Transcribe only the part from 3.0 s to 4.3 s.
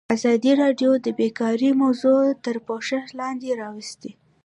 لاندې راوستې.